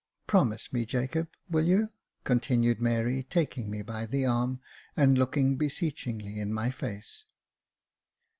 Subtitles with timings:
[0.25, 1.91] Promise me, Jacob, will you?"
[2.23, 4.59] continued Mary, taking me by the arm,
[4.97, 7.25] and looking beseechingly in my face.